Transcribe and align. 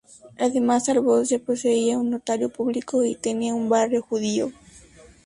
Además 0.39 0.89
Arbós 0.89 1.29
ya 1.29 1.37
poseía 1.37 1.99
un 1.99 2.09
notario 2.09 2.49
público 2.49 3.05
y 3.05 3.13
tenía 3.13 3.53
un 3.53 3.69
barrio 3.69 4.01
judío. 4.01 4.51